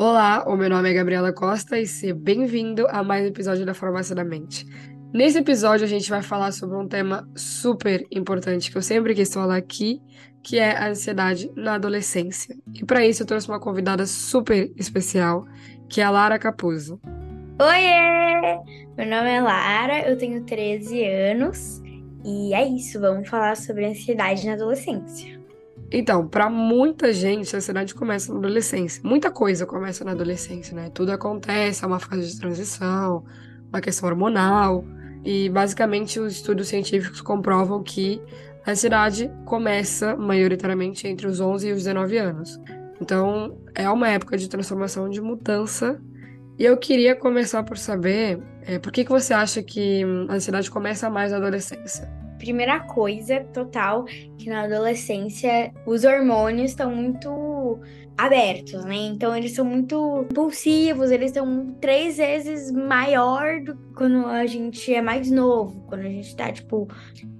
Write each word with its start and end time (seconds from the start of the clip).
Olá, 0.00 0.44
o 0.46 0.56
meu 0.56 0.70
nome 0.70 0.88
é 0.88 0.94
Gabriela 0.94 1.32
Costa 1.32 1.76
e 1.76 1.84
seja 1.84 2.14
bem-vindo 2.14 2.86
a 2.88 3.02
mais 3.02 3.24
um 3.24 3.26
episódio 3.26 3.66
da 3.66 3.74
Farmácia 3.74 4.14
da 4.14 4.22
Mente. 4.22 4.64
Nesse 5.12 5.38
episódio 5.38 5.84
a 5.84 5.88
gente 5.88 6.08
vai 6.08 6.22
falar 6.22 6.52
sobre 6.52 6.76
um 6.76 6.86
tema 6.86 7.28
super 7.34 8.06
importante 8.08 8.70
que 8.70 8.78
eu 8.78 8.80
sempre 8.80 9.12
quis 9.12 9.34
falar 9.34 9.56
aqui, 9.56 10.00
que 10.40 10.56
é 10.56 10.70
a 10.70 10.90
ansiedade 10.90 11.50
na 11.56 11.74
adolescência. 11.74 12.54
E 12.72 12.84
para 12.84 13.04
isso 13.04 13.24
eu 13.24 13.26
trouxe 13.26 13.48
uma 13.48 13.58
convidada 13.58 14.06
super 14.06 14.70
especial, 14.76 15.44
que 15.88 16.00
é 16.00 16.04
a 16.04 16.10
Lara 16.10 16.38
Capuzzo. 16.38 17.00
Oiê! 17.60 18.56
Meu 18.96 19.04
nome 19.04 19.28
é 19.28 19.40
Lara, 19.40 20.08
eu 20.08 20.16
tenho 20.16 20.44
13 20.44 21.04
anos 21.06 21.82
e 22.24 22.54
é 22.54 22.64
isso, 22.64 23.00
vamos 23.00 23.28
falar 23.28 23.56
sobre 23.56 23.84
ansiedade 23.84 24.46
na 24.46 24.52
adolescência. 24.52 25.37
Então, 25.90 26.28
para 26.28 26.50
muita 26.50 27.12
gente, 27.12 27.54
a 27.54 27.58
ansiedade 27.58 27.94
começa 27.94 28.32
na 28.32 28.38
adolescência. 28.38 29.00
Muita 29.02 29.30
coisa 29.30 29.64
começa 29.64 30.04
na 30.04 30.10
adolescência, 30.12 30.74
né? 30.76 30.90
Tudo 30.90 31.12
acontece, 31.12 31.82
é 31.82 31.86
uma 31.86 31.98
fase 31.98 32.28
de 32.30 32.38
transição, 32.38 33.24
uma 33.70 33.80
questão 33.80 34.08
hormonal. 34.08 34.84
E 35.24 35.48
basicamente 35.48 36.20
os 36.20 36.34
estudos 36.34 36.68
científicos 36.68 37.20
comprovam 37.20 37.82
que 37.82 38.20
a 38.66 38.72
ansiedade 38.72 39.30
começa 39.46 40.14
maioritariamente 40.14 41.08
entre 41.08 41.26
os 41.26 41.40
11 41.40 41.68
e 41.68 41.72
os 41.72 41.78
19 41.84 42.18
anos. 42.18 42.60
Então, 43.00 43.56
é 43.74 43.88
uma 43.88 44.08
época 44.08 44.36
de 44.36 44.48
transformação, 44.48 45.08
de 45.08 45.20
mudança. 45.22 45.98
E 46.58 46.64
eu 46.64 46.76
queria 46.76 47.16
começar 47.16 47.62
por 47.62 47.78
saber 47.78 48.42
é, 48.62 48.78
por 48.78 48.92
que, 48.92 49.04
que 49.04 49.10
você 49.10 49.32
acha 49.32 49.62
que 49.62 50.02
a 50.28 50.34
ansiedade 50.34 50.70
começa 50.70 51.08
mais 51.08 51.30
na 51.30 51.38
adolescência? 51.38 52.27
Primeira 52.38 52.80
coisa, 52.80 53.40
total, 53.52 54.04
que 54.38 54.48
na 54.48 54.62
adolescência 54.62 55.72
os 55.84 56.04
hormônios 56.04 56.70
estão 56.70 56.94
muito 56.94 57.80
abertos, 58.18 58.84
né? 58.84 58.96
Então 58.96 59.34
eles 59.36 59.52
são 59.52 59.64
muito 59.64 60.26
impulsivos, 60.28 61.12
eles 61.12 61.30
são 61.30 61.76
três 61.80 62.16
vezes 62.16 62.72
maior 62.72 63.60
do 63.60 63.76
que 63.76 63.94
quando 63.94 64.26
a 64.26 64.44
gente 64.44 64.92
é 64.92 65.00
mais 65.00 65.30
novo, 65.30 65.84
quando 65.86 66.00
a 66.00 66.08
gente 66.08 66.34
tá, 66.34 66.50
tipo, 66.50 66.88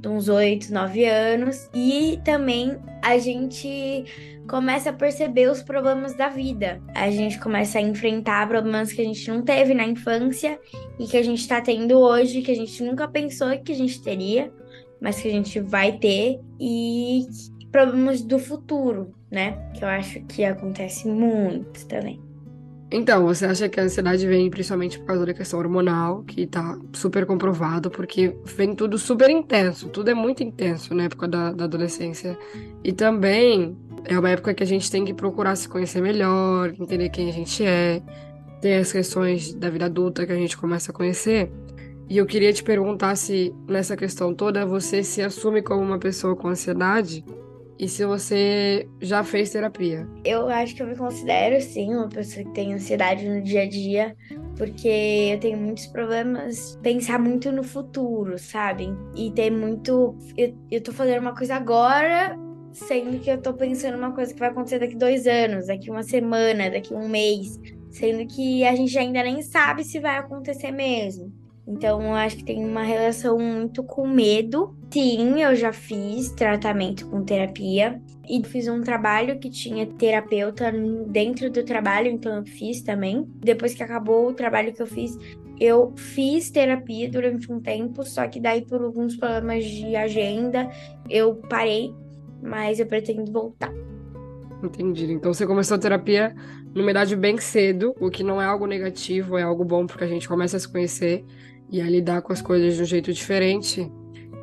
uns 0.07 0.29
8, 0.29 0.73
9 0.73 1.05
anos. 1.05 1.69
E 1.75 2.21
também 2.25 2.79
a 3.03 3.19
gente 3.19 4.05
começa 4.49 4.91
a 4.91 4.93
perceber 4.93 5.51
os 5.51 5.63
problemas 5.63 6.15
da 6.15 6.29
vida. 6.29 6.81
A 6.95 7.11
gente 7.11 7.41
começa 7.41 7.79
a 7.79 7.83
enfrentar 7.83 8.49
problemas 8.49 8.93
que 8.93 9.01
a 9.01 9.05
gente 9.05 9.29
não 9.29 9.43
teve 9.43 9.75
na 9.75 9.85
infância 9.85 10.61
e 10.99 11.07
que 11.07 11.17
a 11.17 11.23
gente 11.23 11.47
tá 11.47 11.61
tendo 11.61 11.99
hoje, 11.99 12.41
que 12.41 12.53
a 12.53 12.57
gente 12.57 12.83
nunca 12.85 13.09
pensou 13.09 13.51
que 13.59 13.73
a 13.73 13.77
gente 13.77 14.01
teria 14.01 14.53
mas 15.01 15.21
que 15.21 15.29
a 15.29 15.31
gente 15.31 15.61
vai 15.61 15.93
ter, 15.93 16.41
e 16.61 17.27
problemas 17.71 18.23
do 18.23 18.39
futuro, 18.39 19.15
né? 19.31 19.71
Que 19.75 19.85
eu 19.85 19.89
acho 19.89 20.21
que 20.23 20.45
acontece 20.45 21.07
muito 21.09 21.87
também. 21.87 22.21
Então, 22.91 23.27
você 23.27 23.45
acha 23.45 23.69
que 23.69 23.79
a 23.79 23.83
ansiedade 23.83 24.27
vem 24.27 24.49
principalmente 24.49 24.99
por 24.99 25.09
causa 25.09 25.27
da 25.27 25.35
questão 25.35 25.59
hormonal, 25.59 26.23
que 26.23 26.47
tá 26.47 26.79
super 26.95 27.27
comprovado, 27.27 27.91
porque 27.91 28.35
vem 28.57 28.75
tudo 28.75 28.97
super 28.97 29.29
intenso, 29.29 29.91
tudo 29.91 30.11
é 30.11 30.15
muito 30.15 30.43
intenso 30.43 30.95
na 30.95 31.05
época 31.05 31.29
da, 31.29 31.53
da 31.53 31.65
adolescência. 31.65 32.39
E 32.83 32.91
também 32.91 33.77
é 34.07 34.19
uma 34.19 34.31
época 34.31 34.55
que 34.55 34.63
a 34.63 34.67
gente 34.67 34.91
tem 34.91 35.05
que 35.05 35.13
procurar 35.13 35.55
se 35.57 35.69
conhecer 35.69 36.01
melhor, 36.01 36.73
entender 36.81 37.11
quem 37.11 37.29
a 37.29 37.33
gente 37.33 37.63
é, 37.63 38.01
ter 38.63 38.77
as 38.77 38.91
questões 38.91 39.53
da 39.53 39.69
vida 39.69 39.85
adulta 39.85 40.27
que 40.27 40.33
a 40.33 40.37
gente 40.37 40.57
começa 40.57 40.91
a 40.91 40.95
conhecer. 40.95 41.53
E 42.11 42.17
eu 42.17 42.25
queria 42.25 42.51
te 42.53 42.65
perguntar 42.65 43.17
se 43.17 43.55
nessa 43.69 43.95
questão 43.95 44.35
toda 44.35 44.65
você 44.65 45.03
se 45.03 45.21
assume 45.21 45.61
como 45.61 45.83
uma 45.83 45.99
pessoa 45.99 46.35
com 46.35 46.49
ansiedade 46.49 47.23
e 47.79 47.87
se 47.87 48.05
você 48.05 48.89
já 48.99 49.23
fez 49.23 49.51
terapia. 49.51 50.09
Eu 50.25 50.49
acho 50.49 50.75
que 50.75 50.83
eu 50.83 50.87
me 50.87 50.97
considero 50.97 51.61
sim 51.61 51.95
uma 51.95 52.09
pessoa 52.09 52.45
que 52.47 52.53
tem 52.53 52.73
ansiedade 52.73 53.29
no 53.29 53.43
dia 53.43 53.63
a 53.63 53.69
dia, 53.69 54.17
porque 54.57 54.89
eu 55.35 55.39
tenho 55.39 55.59
muitos 55.59 55.87
problemas 55.89 56.79
pensar 56.83 57.19
muito 57.19 57.53
no 57.53 57.63
futuro, 57.63 58.39
sabe? 58.39 58.89
E 59.15 59.31
ter 59.31 59.51
muito 59.51 60.17
eu, 60.35 60.57
eu 60.71 60.81
tô 60.81 60.93
fazendo 60.93 61.21
uma 61.21 61.37
coisa 61.37 61.57
agora, 61.57 62.35
sendo 62.73 63.21
que 63.21 63.31
eu 63.31 63.37
tô 63.37 63.53
pensando 63.53 63.99
uma 63.99 64.13
coisa 64.13 64.33
que 64.33 64.41
vai 64.41 64.49
acontecer 64.49 64.79
daqui 64.79 64.97
dois 64.97 65.27
anos, 65.27 65.67
daqui 65.67 65.91
uma 65.91 66.03
semana, 66.03 66.71
daqui 66.71 66.95
um 66.95 67.07
mês, 67.07 67.61
sendo 67.91 68.27
que 68.27 68.65
a 68.65 68.75
gente 68.75 68.99
ainda 68.99 69.23
nem 69.23 69.43
sabe 69.43 69.85
se 69.85 70.01
vai 70.01 70.17
acontecer 70.17 70.73
mesmo. 70.73 71.31
Então, 71.69 72.01
eu 72.01 72.15
acho 72.15 72.39
que 72.39 72.45
tem 72.45 72.65
uma 72.65 72.83
relação 72.83 73.39
muito 73.39 73.83
com 73.85 74.09
medo. 74.09 74.75
Sim, 74.91 75.43
eu 75.43 75.55
já 75.55 75.71
fiz 75.71 76.31
tratamento 76.31 77.07
com 77.07 77.23
terapia 77.23 78.01
e 78.27 78.43
fiz 78.43 78.69
um 78.69 78.81
trabalho 78.81 79.39
que 79.39 79.51
tinha 79.51 79.87
terapeuta 79.87 80.73
dentro 81.09 81.51
do 81.51 81.63
trabalho, 81.63 82.09
então 82.09 82.37
eu 82.37 82.47
fiz 82.47 82.81
também. 82.81 83.27
Depois 83.37 83.75
que 83.75 83.83
acabou 83.83 84.29
o 84.29 84.33
trabalho 84.33 84.73
que 84.73 84.81
eu 84.81 84.87
fiz, 84.87 85.19
eu 85.61 85.93
fiz 85.95 86.51
terapia 86.51 87.11
durante 87.11 87.53
um 87.53 87.61
tempo, 87.61 88.03
só 88.03 88.27
que 88.27 88.41
daí 88.41 88.63
por 88.63 88.81
alguns 88.81 89.17
problemas 89.17 89.63
de 89.63 89.95
agenda 89.95 90.71
eu 91.11 91.35
parei, 91.35 91.93
mas 92.43 92.81
eu 92.81 92.87
pretendo 92.87 93.31
voltar. 93.31 93.73
Entendi. 94.63 95.13
Então 95.13 95.35
você 95.35 95.47
começou 95.47 95.75
a 95.77 95.79
terapia 95.79 96.35
numa 96.75 96.91
idade 96.91 97.15
bem 97.15 97.37
cedo, 97.37 97.95
o 98.01 98.11
que 98.11 98.25
não 98.25 98.41
é 98.41 98.47
algo 98.47 98.67
negativo, 98.67 99.37
é 99.37 99.43
algo 99.43 99.65
bom 99.65 99.87
porque 99.87 100.05
a 100.05 100.09
gente 100.09 100.27
começa 100.27 100.57
a 100.57 100.61
se 100.61 100.69
conhecer 100.69 101.25
e 101.71 101.81
a 101.81 101.85
lidar 101.85 102.23
com 102.23 102.33
as 102.33 102.43
coisas 102.43 102.77
de 102.77 102.83
um 102.83 102.87
jeito 102.87 103.13
diferente. 103.13 103.91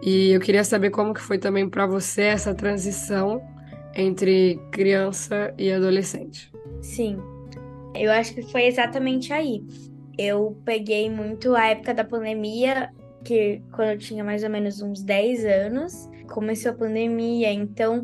E 0.01 0.31
eu 0.31 0.39
queria 0.39 0.63
saber 0.63 0.91
como 0.91 1.13
que 1.13 1.21
foi 1.21 1.37
também 1.37 1.67
para 1.67 1.87
você 1.87 2.23
essa 2.23 2.53
transição 2.53 3.41
entre 3.95 4.59
criança 4.71 5.53
e 5.57 5.71
adolescente. 5.71 6.51
Sim. 6.81 7.17
Eu 7.95 8.11
acho 8.11 8.33
que 8.33 8.41
foi 8.43 8.65
exatamente 8.65 9.31
aí. 9.31 9.63
Eu 10.17 10.57
peguei 10.65 11.09
muito 11.09 11.55
a 11.55 11.67
época 11.67 11.93
da 11.93 12.03
pandemia, 12.03 12.89
que 13.23 13.61
quando 13.71 13.89
eu 13.89 13.97
tinha 13.97 14.23
mais 14.23 14.43
ou 14.43 14.49
menos 14.49 14.81
uns 14.81 15.01
10 15.01 15.45
anos, 15.45 16.09
começou 16.27 16.71
a 16.71 16.75
pandemia, 16.75 17.51
então 17.51 18.03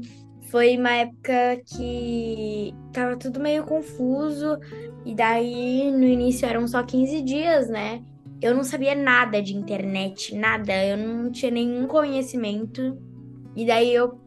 foi 0.50 0.78
uma 0.78 0.92
época 0.92 1.62
que 1.66 2.74
tava 2.92 3.16
tudo 3.16 3.40
meio 3.40 3.64
confuso, 3.64 4.58
e 5.06 5.14
daí 5.14 5.92
no 5.92 6.06
início 6.06 6.46
eram 6.46 6.68
só 6.68 6.84
15 6.84 7.22
dias, 7.22 7.70
né? 7.70 8.02
Eu 8.42 8.56
não 8.56 8.64
sabia 8.64 8.96
nada 8.96 9.42
de 9.42 9.56
internet, 9.56 10.36
nada, 10.36 10.74
eu 10.86 10.98
não 10.98 11.32
tinha 11.32 11.52
nenhum 11.52 11.88
conhecimento. 11.88 12.98
E 13.56 13.66
daí 13.66 13.94
eu 13.94 14.20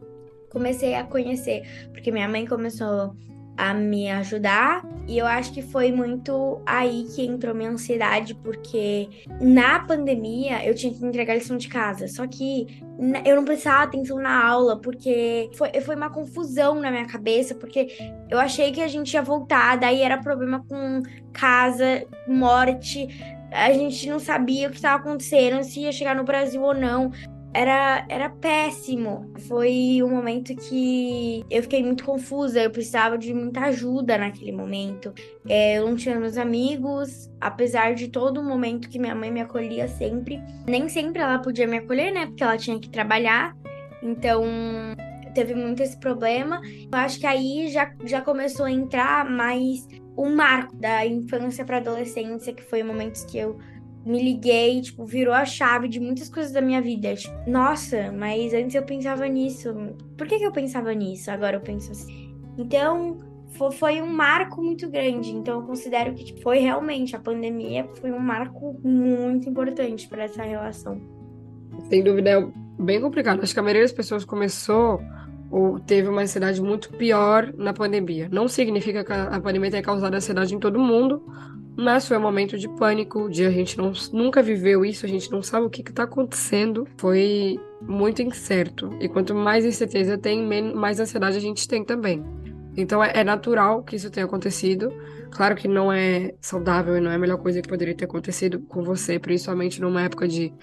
comecei 0.49 0.95
a 0.95 1.03
conhecer, 1.03 1.89
porque 1.91 2.11
minha 2.11 2.29
mãe 2.29 2.45
começou 2.45 3.15
a 3.57 3.73
me 3.73 4.09
ajudar. 4.09 4.83
E 5.07 5.17
eu 5.17 5.25
acho 5.25 5.53
que 5.53 5.61
foi 5.61 5.91
muito 5.91 6.61
aí 6.65 7.05
que 7.13 7.25
entrou 7.25 7.53
minha 7.53 7.69
ansiedade, 7.69 8.33
porque 8.35 9.07
na 9.39 9.79
pandemia 9.79 10.65
eu 10.65 10.73
tinha 10.73 10.93
que 10.93 11.05
entregar 11.05 11.35
lição 11.35 11.57
de 11.57 11.67
casa, 11.67 12.07
só 12.07 12.25
que 12.25 12.81
eu 13.23 13.35
não 13.35 13.45
prestava 13.45 13.83
atenção 13.83 14.17
na 14.17 14.45
aula, 14.45 14.79
porque 14.79 15.49
foi, 15.53 15.69
foi 15.81 15.95
uma 15.95 16.09
confusão 16.09 16.75
na 16.79 16.89
minha 16.89 17.05
cabeça, 17.05 17.53
porque 17.53 17.95
eu 18.29 18.39
achei 18.39 18.71
que 18.71 18.81
a 18.81 18.87
gente 18.87 19.13
ia 19.13 19.21
voltar, 19.21 19.77
daí 19.77 20.01
era 20.01 20.17
problema 20.17 20.65
com 20.67 21.03
casa, 21.31 22.05
morte, 22.27 23.07
a 23.55 23.71
gente 23.71 24.09
não 24.09 24.19
sabia 24.19 24.67
o 24.67 24.71
que 24.71 24.75
estava 24.75 25.01
acontecendo, 25.01 25.63
se 25.63 25.79
ia 25.81 25.91
chegar 25.91 26.15
no 26.15 26.23
Brasil 26.23 26.61
ou 26.61 26.73
não. 26.73 27.11
Era, 27.53 28.05
era 28.09 28.29
péssimo. 28.29 29.31
Foi 29.47 30.01
um 30.03 30.09
momento 30.09 30.53
que 30.53 31.41
eu 31.49 31.63
fiquei 31.63 31.81
muito 31.81 32.03
confusa. 32.03 32.61
Eu 32.61 32.69
precisava 32.69 33.17
de 33.17 33.33
muita 33.33 33.61
ajuda 33.61 34.17
naquele 34.17 34.51
momento. 34.51 35.13
É, 35.47 35.77
eu 35.77 35.87
não 35.87 35.95
tinha 35.95 36.19
meus 36.19 36.37
amigos, 36.37 37.31
apesar 37.39 37.95
de 37.95 38.09
todo 38.09 38.41
o 38.41 38.43
momento 38.43 38.89
que 38.89 38.99
minha 38.99 39.15
mãe 39.15 39.31
me 39.31 39.39
acolhia 39.39 39.87
sempre. 39.87 40.37
Nem 40.67 40.89
sempre 40.89 41.21
ela 41.21 41.39
podia 41.39 41.65
me 41.65 41.77
acolher, 41.77 42.11
né? 42.11 42.25
Porque 42.25 42.43
ela 42.43 42.57
tinha 42.57 42.77
que 42.77 42.89
trabalhar. 42.89 43.55
Então, 44.03 44.43
teve 45.33 45.55
muito 45.55 45.81
esse 45.81 45.97
problema. 45.97 46.61
Eu 46.91 46.99
acho 46.99 47.21
que 47.21 47.25
aí 47.25 47.69
já, 47.69 47.89
já 48.03 48.21
começou 48.21 48.65
a 48.65 48.71
entrar 48.71 49.23
mais 49.29 49.87
um 50.17 50.35
marco 50.35 50.75
da 50.75 51.05
infância 51.05 51.65
para 51.65 51.77
adolescência, 51.77 52.53
que 52.53 52.63
foi 52.63 52.83
momentos 52.83 53.23
que 53.23 53.37
eu 53.37 53.57
me 54.05 54.21
liguei, 54.21 54.81
tipo, 54.81 55.03
virou 55.03 55.33
a 55.33 55.45
chave 55.45 55.87
de 55.87 55.99
muitas 55.99 56.29
coisas 56.29 56.51
da 56.51 56.61
minha 56.61 56.81
vida. 56.81 57.15
Tipo, 57.15 57.49
nossa, 57.49 58.11
mas 58.11 58.53
antes 58.53 58.75
eu 58.75 58.83
pensava 58.83 59.27
nisso. 59.27 59.73
Por 60.15 60.27
que, 60.27 60.37
que 60.37 60.45
eu 60.45 60.51
pensava 60.51 60.93
nisso? 60.93 61.31
Agora 61.31 61.57
eu 61.57 61.61
penso 61.61 61.91
assim. 61.91 62.35
Então, 62.57 63.17
foi 63.71 64.01
um 64.01 64.07
marco 64.07 64.61
muito 64.61 64.87
grande. 64.89 65.31
Então, 65.31 65.59
eu 65.59 65.65
considero 65.65 66.13
que 66.13 66.23
tipo, 66.23 66.41
foi 66.41 66.59
realmente 66.59 67.15
a 67.15 67.19
pandemia 67.19 67.89
foi 67.95 68.11
um 68.11 68.19
marco 68.19 68.79
muito 68.83 69.49
importante 69.49 70.07
para 70.07 70.25
essa 70.25 70.43
relação. 70.43 71.01
Sem 71.89 72.03
dúvida, 72.03 72.29
é 72.29 72.47
bem 72.79 73.01
complicado. 73.01 73.41
Acho 73.41 73.53
que 73.53 73.59
a 73.59 73.63
maioria 73.63 73.83
das 73.83 73.91
pessoas 73.91 74.23
começou 74.23 75.01
ou 75.55 75.79
teve 75.79 76.09
uma 76.09 76.21
ansiedade 76.21 76.61
muito 76.61 76.89
pior 76.89 77.53
na 77.57 77.71
pandemia. 77.71 78.27
Não 78.29 78.45
significa 78.45 79.05
que 79.05 79.13
a 79.13 79.39
pandemia 79.39 79.71
tenha 79.71 79.81
causado 79.81 80.13
ansiedade 80.13 80.53
em 80.53 80.59
todo 80.59 80.77
mundo, 80.77 81.25
mas 81.77 82.05
foi 82.05 82.17
um 82.17 82.21
momento 82.21 82.57
de 82.57 82.67
pânico, 82.67 83.29
de 83.29 83.45
a 83.45 83.49
gente 83.49 83.77
não, 83.77 83.93
nunca 84.11 84.43
viveu 84.43 84.83
isso, 84.83 85.05
a 85.05 85.09
gente 85.09 85.31
não 85.31 85.41
sabe 85.41 85.65
o 85.65 85.69
que 85.69 85.81
está 85.81 86.03
acontecendo. 86.03 86.85
Foi 86.97 87.57
muito 87.81 88.21
incerto. 88.21 88.89
E 88.99 89.07
quanto 89.07 89.33
mais 89.33 89.63
incerteza 89.63 90.17
tem, 90.17 90.45
mais 90.75 90.99
ansiedade 90.99 91.37
a 91.37 91.41
gente 91.41 91.65
tem 91.65 91.85
também. 91.85 92.21
Então 92.75 93.01
é, 93.01 93.13
é 93.15 93.23
natural 93.23 93.81
que 93.81 93.95
isso 93.95 94.11
tenha 94.11 94.25
acontecido. 94.25 94.91
Claro 95.31 95.55
que 95.55 95.69
não 95.69 95.89
é 95.89 96.33
saudável 96.41 96.97
e 96.97 96.99
não 96.99 97.11
é 97.11 97.15
a 97.15 97.19
melhor 97.19 97.37
coisa 97.37 97.61
que 97.61 97.69
poderia 97.69 97.95
ter 97.95 98.03
acontecido 98.03 98.59
com 98.59 98.83
você, 98.83 99.17
principalmente 99.17 99.79
numa 99.79 100.01
época 100.01 100.27
de 100.27 100.53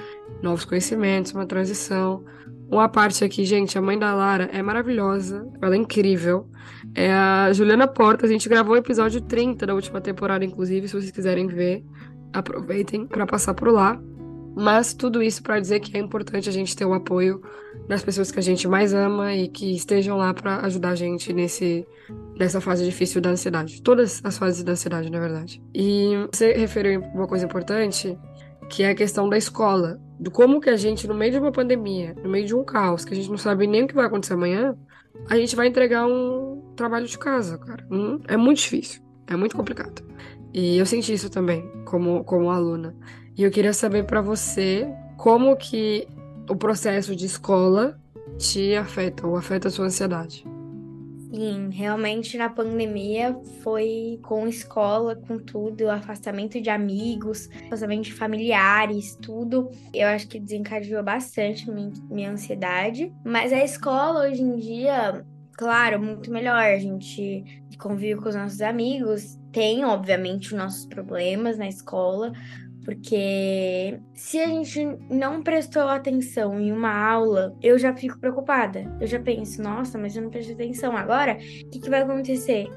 novos 0.43 0.67
conhecimentos, 0.67 1.33
uma 1.33 1.47
transição. 1.47 2.23
Uma 2.72 2.88
parte 2.88 3.22
aqui, 3.22 3.44
gente, 3.44 3.76
a 3.76 3.82
mãe 3.82 3.98
da 3.98 4.14
Lara 4.14 4.48
é 4.50 4.62
maravilhosa, 4.62 5.46
ela 5.60 5.74
é 5.74 5.78
incrível. 5.78 6.48
É 6.94 7.12
a 7.12 7.52
Juliana 7.52 7.86
Porta, 7.86 8.24
a 8.24 8.28
gente 8.28 8.48
gravou 8.48 8.72
o 8.72 8.78
episódio 8.78 9.20
30 9.20 9.66
da 9.66 9.74
última 9.74 10.00
temporada, 10.00 10.42
inclusive, 10.42 10.88
se 10.88 10.94
vocês 10.94 11.10
quiserem 11.10 11.46
ver, 11.46 11.84
aproveitem 12.32 13.06
para 13.06 13.26
passar 13.26 13.52
por 13.52 13.70
lá. 13.70 14.00
Mas 14.56 14.94
tudo 14.94 15.22
isso 15.22 15.42
para 15.42 15.60
dizer 15.60 15.80
que 15.80 15.94
é 15.94 16.00
importante 16.00 16.48
a 16.48 16.52
gente 16.52 16.74
ter 16.74 16.86
o 16.86 16.94
apoio 16.94 17.42
das 17.88 18.02
pessoas 18.02 18.30
que 18.30 18.38
a 18.38 18.42
gente 18.42 18.66
mais 18.66 18.94
ama 18.94 19.34
e 19.34 19.48
que 19.48 19.76
estejam 19.76 20.16
lá 20.16 20.32
para 20.32 20.64
ajudar 20.64 20.90
a 20.90 20.94
gente 20.94 21.30
nesse 21.30 21.86
nessa 22.38 22.60
fase 22.60 22.86
difícil 22.86 23.20
da 23.20 23.30
ansiedade. 23.30 23.82
Todas 23.82 24.22
as 24.24 24.38
fases 24.38 24.64
da 24.64 24.72
ansiedade, 24.72 25.10
na 25.10 25.20
verdade. 25.20 25.62
E 25.74 26.12
você 26.32 26.54
referiu 26.54 27.02
uma 27.14 27.26
coisa 27.26 27.44
importante, 27.44 28.19
que 28.72 28.82
é 28.82 28.88
a 28.88 28.94
questão 28.94 29.28
da 29.28 29.36
escola, 29.36 30.00
do 30.19 30.30
como 30.30 30.58
que 30.58 30.70
a 30.70 30.78
gente 30.78 31.06
no 31.06 31.14
meio 31.14 31.30
de 31.30 31.38
uma 31.38 31.52
pandemia, 31.52 32.16
no 32.24 32.30
meio 32.30 32.46
de 32.46 32.54
um 32.54 32.64
caos, 32.64 33.04
que 33.04 33.12
a 33.12 33.16
gente 33.16 33.28
não 33.28 33.36
sabe 33.36 33.66
nem 33.66 33.84
o 33.84 33.86
que 33.86 33.94
vai 33.94 34.06
acontecer 34.06 34.32
amanhã, 34.32 34.74
a 35.28 35.36
gente 35.36 35.54
vai 35.54 35.66
entregar 35.66 36.06
um 36.06 36.72
trabalho 36.74 37.06
de 37.06 37.19
casa, 37.19 37.58
cara. 37.58 37.86
Hum, 37.90 38.19
é 38.26 38.34
muito 38.34 38.60
difícil, 38.60 39.02
é 39.26 39.36
muito 39.36 39.54
complicado. 39.54 40.02
E 40.54 40.78
eu 40.78 40.86
senti 40.86 41.12
isso 41.12 41.28
também, 41.28 41.70
como, 41.84 42.24
como 42.24 42.50
aluna. 42.50 42.96
E 43.36 43.42
eu 43.42 43.50
queria 43.50 43.74
saber 43.74 44.06
para 44.06 44.22
você 44.22 44.88
como 45.19 45.54
que 45.54 46.08
o 46.48 46.56
processo 46.56 47.14
de 47.14 47.26
escola 47.26 48.00
te 48.38 48.74
afeta 48.74 49.26
ou 49.26 49.36
afeta 49.36 49.69
a 49.69 49.70
sua 49.70 49.84
ansiedade. 49.84 50.46
Sim, 51.34 51.70
realmente 51.70 52.37
na 52.37 52.50
pandemia 52.50 53.34
foi 53.62 54.20
com 54.23 54.46
escola, 54.46 55.17
com 55.17 55.38
tudo, 55.38 55.88
afastamento 55.88 56.61
de 56.61 56.69
amigos, 56.69 57.49
afastamento 57.64 58.05
de 58.05 58.12
familiares, 58.12 59.17
tudo. 59.17 59.70
Eu 59.94 60.08
acho 60.08 60.29
que 60.29 60.38
desencadeou 60.38 61.02
bastante 61.02 61.70
minha, 61.70 62.31
ansiedade. 62.31 63.11
Mas 63.25 63.50
a 63.50 63.64
escola 63.64 64.29
hoje 64.29 64.43
em 64.43 64.56
dia, 64.56 65.25
claro, 65.52 66.02
muito 66.02 66.31
melhor. 66.31 66.62
A 66.62 66.79
gente 66.79 67.43
convive 67.79 68.20
com 68.20 68.29
os 68.29 68.34
nossos 68.34 68.61
amigos, 68.61 69.40
tem, 69.50 69.87
obviamente, 69.87 70.49
os 70.49 70.58
nossos 70.58 70.84
problemas 70.84 71.56
na 71.56 71.67
escola, 71.67 72.32
porque 72.84 74.00
se 74.14 74.40
a 74.40 74.46
gente 74.46 74.84
não 75.08 75.43
prestou 75.43 75.82
atenção 75.82 76.58
em 76.58 76.73
uma 76.73 76.93
aula, 76.93 77.56
eu 77.62 77.79
já 77.79 77.94
fico 77.94 78.19
preocupada. 78.19 78.84
Eu 79.00 79.06
já 79.06 79.20
penso, 79.20 79.62
nossa, 79.62 79.99
mas 79.99 80.17
eu 80.17 80.23
não 80.23 80.31
prestei 80.31 80.55
atenção. 80.55 80.96
Agora, 80.96 81.34
o 81.34 81.70
que, 81.70 81.81
que 81.81 81.90
vai 81.90 82.02
acontecer? 82.02 82.69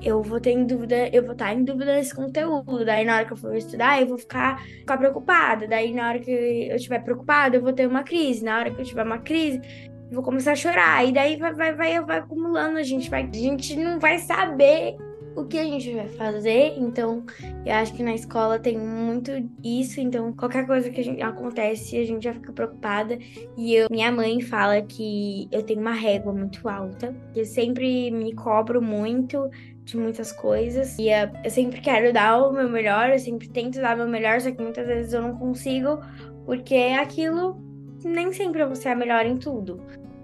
Eu 0.00 0.22
vou 0.22 0.40
ter 0.40 0.52
em 0.52 0.64
dúvida, 0.64 1.08
eu 1.12 1.24
vou 1.24 1.32
estar 1.32 1.52
em 1.52 1.64
dúvida 1.64 1.94
desse 1.94 2.14
conteúdo. 2.14 2.84
Daí, 2.84 3.04
na 3.04 3.16
hora 3.16 3.24
que 3.24 3.32
eu 3.32 3.36
for 3.36 3.56
estudar, 3.56 4.00
eu 4.00 4.06
vou 4.06 4.18
ficar, 4.18 4.62
ficar 4.62 4.96
preocupada. 4.96 5.66
Daí, 5.66 5.92
na 5.92 6.08
hora 6.08 6.20
que 6.20 6.30
eu 6.30 6.76
estiver 6.76 7.02
preocupada, 7.02 7.56
eu 7.56 7.62
vou 7.62 7.72
ter 7.72 7.88
uma 7.88 8.04
crise. 8.04 8.44
Na 8.44 8.58
hora 8.58 8.70
que 8.70 8.80
eu 8.80 8.84
tiver 8.84 9.02
uma 9.02 9.18
crise, 9.18 9.60
eu 10.08 10.14
vou 10.14 10.22
começar 10.22 10.52
a 10.52 10.56
chorar. 10.56 11.04
E 11.04 11.12
daí 11.12 11.36
vai, 11.36 11.52
vai, 11.52 11.74
vai, 11.74 12.00
vai 12.00 12.18
acumulando, 12.18 12.78
a 12.78 12.82
gente 12.84 13.10
vai. 13.10 13.28
A 13.28 13.36
gente 13.36 13.76
não 13.76 13.98
vai 13.98 14.18
saber 14.18 14.96
o 15.38 15.46
que 15.46 15.58
a 15.58 15.64
gente 15.64 15.94
vai 15.94 16.08
fazer. 16.08 16.74
Então, 16.76 17.24
eu 17.64 17.74
acho 17.74 17.94
que 17.94 18.02
na 18.02 18.14
escola 18.14 18.58
tem 18.58 18.76
muito 18.76 19.30
isso. 19.62 20.00
Então, 20.00 20.32
qualquer 20.32 20.66
coisa 20.66 20.90
que 20.90 21.02
gente, 21.02 21.22
acontece, 21.22 21.96
a 21.96 22.04
gente 22.04 22.24
já 22.24 22.34
fica 22.34 22.52
preocupada. 22.52 23.18
E 23.56 23.74
eu, 23.74 23.88
minha 23.90 24.10
mãe 24.10 24.40
fala 24.40 24.82
que 24.82 25.48
eu 25.52 25.62
tenho 25.62 25.80
uma 25.80 25.92
régua 25.92 26.32
muito 26.32 26.68
alta, 26.68 27.14
eu 27.34 27.44
sempre 27.44 28.10
me 28.10 28.34
cobro 28.34 28.82
muito 28.82 29.48
de 29.84 29.96
muitas 29.96 30.32
coisas. 30.32 30.98
E 30.98 31.08
eu 31.44 31.50
sempre 31.50 31.80
quero 31.80 32.12
dar 32.12 32.38
o 32.38 32.52
meu 32.52 32.68
melhor, 32.68 33.10
eu 33.10 33.18
sempre 33.18 33.48
tento 33.48 33.80
dar 33.80 33.94
o 33.94 33.98
meu 33.98 34.08
melhor, 34.08 34.40
só 34.40 34.50
que 34.50 34.62
muitas 34.62 34.86
vezes 34.86 35.12
eu 35.12 35.22
não 35.22 35.36
consigo, 35.36 36.00
porque 36.44 36.74
aquilo 36.74 37.62
nem 38.04 38.32
sempre 38.32 38.62
eu 38.62 38.74
ser 38.74 38.90
a 38.90 38.94
melhor 38.94 39.24
em 39.24 39.36
tudo. 39.36 39.80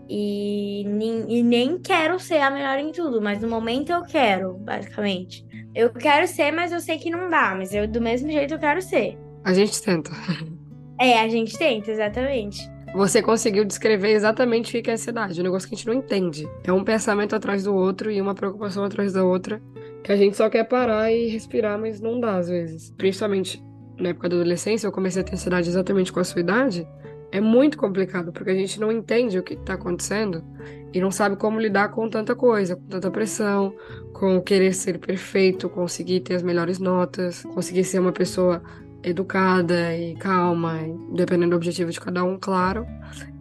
E, 0.09 0.83
e 1.29 1.43
nem 1.43 1.79
quero 1.79 2.19
ser 2.19 2.39
a 2.39 2.51
melhor 2.51 2.79
em 2.79 2.93
tudo, 2.93 3.21
mas 3.23 3.41
no 3.41 3.49
momento 3.49 3.91
eu 3.91 4.03
quero, 4.03 4.55
basicamente. 4.55 5.45
Eu 5.75 5.91
quero 5.91 6.27
ser, 6.29 6.53
mas 6.53 6.73
eu 6.73 6.81
sei 6.81 6.99
que 6.99 7.11
não 7.11 7.29
dá, 7.29 7.55
mas 7.57 7.75
eu 7.75 7.89
do 7.89 8.01
mesmo 8.01 8.31
jeito 8.31 8.55
eu 8.55 8.59
quero 8.59 8.81
ser. 8.81 9.19
A 9.45 9.53
gente 9.53 9.81
tenta. 9.83 10.11
É, 11.01 11.21
a 11.21 11.29
gente 11.29 11.59
tenta, 11.59 11.91
exatamente. 11.91 12.71
Você 12.95 13.21
conseguiu 13.21 13.65
descrever 13.65 14.13
exatamente 14.13 14.79
o 14.79 14.83
que 14.83 14.89
é 14.89 14.93
ansiedade, 14.93 15.41
um 15.41 15.43
negócio 15.43 15.69
que 15.69 15.75
a 15.75 15.77
gente 15.77 15.87
não 15.89 15.95
entende. 15.95 16.49
É 16.63 16.73
um 16.73 16.85
pensamento 16.85 17.35
atrás 17.35 17.65
do 17.65 17.75
outro 17.75 18.09
e 18.09 18.21
uma 18.21 18.37
preocupação 18.37 18.85
atrás 18.85 19.13
da 19.13 19.25
outra, 19.25 19.61
que 20.05 20.13
a 20.13 20.17
gente 20.17 20.37
só 20.37 20.49
quer 20.49 20.63
parar 20.63 21.11
e 21.11 21.27
respirar, 21.27 21.77
mas 21.77 22.01
não 22.01 22.21
dá 22.21 22.37
às 22.37 22.49
vezes. 22.49 22.93
Principalmente 22.93 23.61
na 23.99 24.11
época 24.11 24.29
da 24.29 24.37
adolescência, 24.37 24.87
eu 24.87 24.93
comecei 24.93 25.23
a 25.23 25.25
ter 25.25 25.35
ansiedade 25.35 25.69
exatamente 25.69 26.13
com 26.13 26.21
a 26.21 26.25
sua 26.25 26.41
idade 26.41 26.87
é 27.35 27.41
muito 27.41 27.77
complicado, 27.77 28.33
porque 28.33 28.51
a 28.51 28.55
gente 28.55 28.79
não 28.79 28.93
entende 28.93 29.37
o 29.37 29.43
que 29.43 29.55
está 29.55 29.75
acontecendo 29.75 30.45
e 30.93 31.01
não 31.01 31.11
sabe 31.11 31.35
como 31.35 31.59
lidar 31.59 31.89
com 31.89 32.09
tanta 32.09 32.33
coisa, 32.37 32.77
com 32.77 32.85
tanta 32.85 33.11
pressão, 33.11 33.75
com 34.13 34.41
querer 34.41 34.73
ser 34.73 35.01
perfeito, 35.01 35.69
conseguir 35.69 36.21
ter 36.21 36.37
as 36.37 36.45
melhores 36.45 36.79
notas, 36.79 37.43
conseguir 37.43 37.83
ser 37.83 37.99
uma 37.99 38.13
pessoa 38.13 38.63
educada 39.03 39.97
e 39.97 40.15
calma, 40.15 40.79
dependendo 41.13 41.51
do 41.51 41.57
objetivo 41.57 41.91
de 41.91 42.01
cada 42.01 42.23
um, 42.23 42.39
claro. 42.39 42.87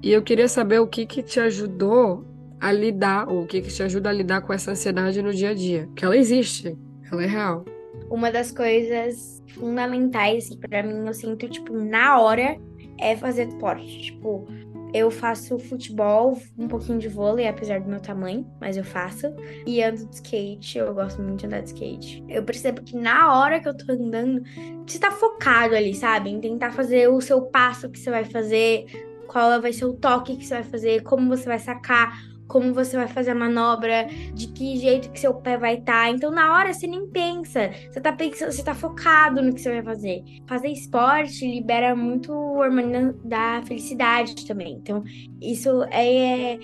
E 0.02 0.12
eu 0.12 0.24
queria 0.24 0.48
saber 0.48 0.80
o 0.80 0.88
que 0.88 1.06
que 1.06 1.22
te 1.22 1.40
ajudou 1.40 2.26
a 2.60 2.72
lidar, 2.72 3.30
ou 3.30 3.44
o 3.44 3.46
que 3.46 3.62
que 3.62 3.70
te 3.70 3.84
ajuda 3.84 4.10
a 4.10 4.14
lidar 4.14 4.42
com 4.42 4.52
essa 4.52 4.72
ansiedade 4.72 5.22
no 5.22 5.32
dia 5.32 5.52
a 5.52 5.54
dia, 5.54 5.88
que 5.96 6.04
ela 6.04 6.18
existe, 6.18 6.76
ela 7.12 7.24
é 7.24 7.28
real. 7.28 7.64
Uma 8.10 8.32
das 8.32 8.52
coisas 8.52 9.44
fundamentais 9.50 10.50
para 10.56 10.82
mim, 10.82 11.06
eu 11.06 11.14
sinto 11.14 11.48
tipo 11.48 11.78
na 11.78 12.20
hora 12.20 12.58
é 13.04 13.16
fazer 13.16 13.48
esporte. 13.48 14.02
Tipo, 14.02 14.48
eu 14.94 15.10
faço 15.10 15.58
futebol, 15.58 16.40
um 16.58 16.68
pouquinho 16.68 17.00
de 17.00 17.10
vôlei, 17.10 17.48
apesar 17.48 17.82
do 17.82 17.90
meu 17.90 18.00
tamanho, 18.00 18.46
mas 18.62 18.78
eu 18.78 18.84
faço. 18.84 19.34
E 19.66 19.84
ando 19.84 20.06
de 20.06 20.16
skate, 20.16 20.78
eu 20.78 20.94
gosto 20.94 21.22
muito 21.22 21.40
de 21.40 21.46
andar 21.48 21.62
de 21.62 21.70
skate. 21.70 22.24
Eu 22.30 22.44
percebo 22.44 22.82
que 22.84 22.96
na 22.96 23.38
hora 23.38 23.60
que 23.60 23.68
eu 23.68 23.76
tô 23.76 23.92
andando, 23.92 24.44
você 24.86 25.00
tá 25.00 25.12
focado 25.12 25.76
ali, 25.76 25.96
sabe? 25.96 26.30
Em 26.30 26.40
tentar 26.40 26.72
fazer 26.72 27.10
o 27.10 27.20
seu 27.20 27.42
passo 27.42 27.90
que 27.90 28.00
você 28.00 28.12
vai 28.12 28.24
fazer, 28.24 28.86
qual 29.28 29.60
vai 29.60 29.74
ser 29.74 29.86
o 29.86 29.94
toque 29.94 30.38
que 30.38 30.46
você 30.46 30.54
vai 30.54 30.64
fazer, 30.64 31.02
como 31.02 31.28
você 31.28 31.46
vai 31.46 31.60
sacar 31.60 32.33
como 32.48 32.74
você 32.74 32.96
vai 32.96 33.08
fazer 33.08 33.32
a 33.32 33.36
manobra, 33.36 34.08
de 34.34 34.48
que 34.48 34.78
jeito 34.78 35.10
que 35.12 35.20
seu 35.20 35.34
pé 35.34 35.58
vai 35.58 35.76
estar. 35.76 36.06
Tá. 36.06 36.10
Então, 36.10 36.32
na 36.32 36.54
hora 36.54 36.74
você 36.74 36.88
nem 36.88 37.08
pensa, 37.08 37.72
você 37.92 38.00
tá 38.00 38.12
pensando, 38.12 38.52
você 38.52 38.64
tá 38.64 38.74
focado 38.74 39.42
no 39.42 39.54
que 39.54 39.62
você 39.62 39.70
vai 39.70 39.84
fazer. 39.84 40.24
Fazer 40.48 40.70
esporte 40.70 41.46
libera 41.46 41.96
muito 41.96 42.32
o 42.32 42.58
hormônio 42.58 43.14
da 43.24 43.62
felicidade 43.66 44.46
também. 44.46 44.74
Então, 44.74 45.04
isso 45.42 45.84
é, 45.92 46.54
é 46.54 46.60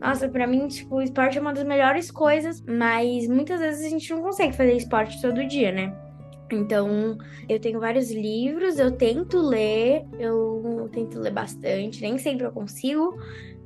nossa, 0.00 0.28
para 0.28 0.46
mim, 0.46 0.68
tipo, 0.68 0.96
o 0.96 1.02
esporte 1.02 1.38
é 1.38 1.40
uma 1.40 1.52
das 1.52 1.64
melhores 1.64 2.10
coisas, 2.10 2.62
mas 2.62 3.26
muitas 3.26 3.60
vezes 3.60 3.84
a 3.84 3.88
gente 3.88 4.12
não 4.12 4.22
consegue 4.22 4.56
fazer 4.56 4.74
esporte 4.74 5.20
todo 5.20 5.46
dia, 5.46 5.72
né? 5.72 5.92
Então, 6.52 7.18
eu 7.48 7.60
tenho 7.60 7.80
vários 7.80 8.10
livros, 8.10 8.78
eu 8.78 8.92
tento 8.92 9.38
ler, 9.38 10.06
eu 10.18 10.88
tento 10.92 11.18
ler 11.18 11.32
bastante, 11.32 12.00
nem 12.00 12.16
sempre 12.16 12.46
eu 12.46 12.52
consigo, 12.52 13.14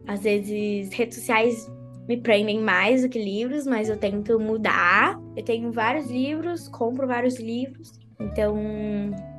às 0.06 0.22
vezes, 0.22 0.92
redes 0.92 1.18
sociais 1.18 1.70
me 2.08 2.16
prendem 2.16 2.60
mais 2.60 3.02
do 3.02 3.08
que 3.08 3.22
livros, 3.22 3.66
mas 3.66 3.88
eu 3.88 3.96
tento 3.96 4.38
mudar. 4.38 5.18
Eu 5.36 5.44
tenho 5.44 5.70
vários 5.72 6.10
livros, 6.10 6.68
compro 6.68 7.06
vários 7.06 7.38
livros, 7.38 7.92
então 8.20 8.56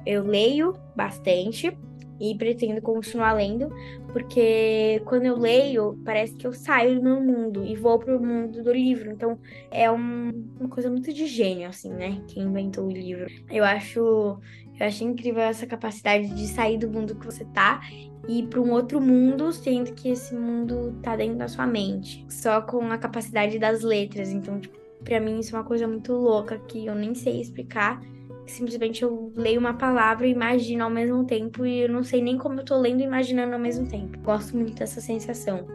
eu 0.05 0.23
leio 0.23 0.73
bastante 0.95 1.77
e 2.19 2.35
pretendo 2.37 2.81
continuar 2.81 3.33
lendo, 3.33 3.69
porque 4.11 5.01
quando 5.05 5.25
eu 5.25 5.37
leio, 5.37 5.99
parece 6.05 6.35
que 6.35 6.45
eu 6.45 6.53
saio 6.53 6.95
do 6.95 7.03
meu 7.03 7.21
mundo 7.21 7.65
e 7.65 7.75
vou 7.75 7.99
pro 7.99 8.19
mundo 8.19 8.63
do 8.63 8.71
livro. 8.71 9.11
Então 9.11 9.37
é 9.71 9.91
um, 9.91 10.31
uma 10.59 10.69
coisa 10.69 10.89
muito 10.89 11.11
de 11.11 11.25
gênio, 11.25 11.67
assim, 11.67 11.91
né? 11.91 12.21
Quem 12.27 12.43
inventou 12.43 12.85
o 12.85 12.91
livro. 12.91 13.27
Eu 13.49 13.63
acho, 13.63 13.99
eu 13.99 14.85
acho 14.85 15.03
incrível 15.03 15.41
essa 15.41 15.65
capacidade 15.65 16.29
de 16.29 16.47
sair 16.47 16.77
do 16.77 16.89
mundo 16.89 17.15
que 17.15 17.25
você 17.25 17.45
tá 17.45 17.81
ir 18.27 18.47
para 18.47 18.61
um 18.61 18.71
outro 18.71 19.01
mundo, 19.01 19.51
sendo 19.51 19.93
que 19.93 20.09
esse 20.09 20.33
mundo 20.33 20.97
tá 21.01 21.15
dentro 21.15 21.37
da 21.37 21.47
sua 21.47 21.67
mente, 21.67 22.25
só 22.29 22.61
com 22.61 22.91
a 22.91 22.97
capacidade 22.97 23.59
das 23.59 23.81
letras. 23.81 24.31
Então, 24.31 24.59
tipo, 24.59 24.77
para 25.03 25.19
mim 25.19 25.39
isso 25.39 25.55
é 25.55 25.59
uma 25.59 25.65
coisa 25.65 25.87
muito 25.87 26.13
louca 26.13 26.57
que 26.59 26.85
eu 26.85 26.95
nem 26.95 27.13
sei 27.13 27.41
explicar. 27.41 28.01
Simplesmente 28.45 29.03
eu 29.03 29.31
leio 29.35 29.59
uma 29.59 29.73
palavra 29.73 30.27
e 30.27 30.31
imagino 30.31 30.83
ao 30.83 30.89
mesmo 30.89 31.25
tempo 31.25 31.65
e 31.65 31.81
eu 31.81 31.89
não 31.89 32.03
sei 32.03 32.21
nem 32.21 32.37
como 32.37 32.59
eu 32.59 32.65
tô 32.65 32.77
lendo 32.77 33.01
e 33.01 33.03
imaginando 33.03 33.53
ao 33.53 33.59
mesmo 33.59 33.87
tempo. 33.87 34.17
Gosto 34.19 34.55
muito 34.55 34.75
dessa 34.75 34.99
sensação. 34.99 35.65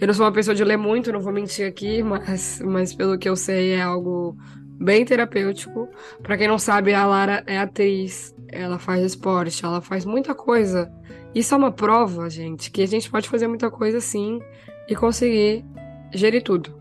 Eu 0.00 0.06
não 0.06 0.14
sou 0.14 0.24
uma 0.24 0.32
pessoa 0.32 0.54
de 0.54 0.64
ler 0.64 0.78
muito, 0.78 1.12
não 1.12 1.20
vou 1.20 1.32
mentir 1.32 1.66
aqui, 1.66 2.02
mas, 2.02 2.60
mas 2.64 2.94
pelo 2.94 3.18
que 3.18 3.28
eu 3.28 3.36
sei 3.36 3.72
é 3.72 3.82
algo 3.82 4.36
bem 4.78 5.04
terapêutico. 5.04 5.88
Para 6.22 6.38
quem 6.38 6.48
não 6.48 6.58
sabe, 6.58 6.94
a 6.94 7.06
Lara 7.06 7.44
é 7.46 7.58
atriz, 7.58 8.34
ela 8.48 8.78
faz 8.78 9.02
esporte, 9.04 9.64
ela 9.64 9.82
faz 9.82 10.04
muita 10.06 10.34
coisa 10.34 10.90
isso 11.36 11.52
é 11.52 11.56
uma 11.58 11.70
prova, 11.70 12.30
gente, 12.30 12.70
que 12.70 12.80
a 12.80 12.86
gente 12.86 13.10
pode 13.10 13.28
fazer 13.28 13.46
muita 13.46 13.70
coisa 13.70 14.00
sim 14.00 14.40
e 14.88 14.96
conseguir 14.96 15.66
gerir 16.10 16.42
tudo. 16.42 16.74